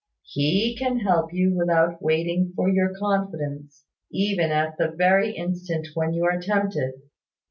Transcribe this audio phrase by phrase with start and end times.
[0.23, 6.11] He can help you without waiting for your confidence, even at the very instant when
[6.11, 7.03] you are tempted.